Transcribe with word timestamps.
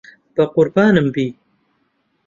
بەقوربانم 0.35 1.07
بی. 1.15 1.27